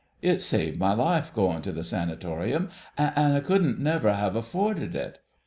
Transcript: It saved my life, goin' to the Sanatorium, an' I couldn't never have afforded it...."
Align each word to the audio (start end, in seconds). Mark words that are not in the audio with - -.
It 0.23 0.41
saved 0.41 0.79
my 0.79 0.95
life, 0.95 1.31
goin' 1.31 1.61
to 1.61 1.71
the 1.71 1.83
Sanatorium, 1.83 2.71
an' 2.97 3.33
I 3.33 3.39
couldn't 3.39 3.77
never 3.79 4.11
have 4.15 4.35
afforded 4.35 4.95
it...." 4.95 5.19